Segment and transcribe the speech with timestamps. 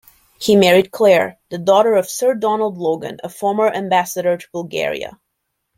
[0.39, 5.19] He married Claire, the daughter of Sir Donald Logan, a former ambassador to Bulgaria.